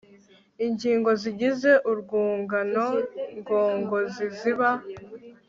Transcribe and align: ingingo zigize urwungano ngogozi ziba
ingingo 0.65 1.09
zigize 1.21 1.71
urwungano 1.89 2.85
ngogozi 3.37 4.25
ziba 4.37 4.71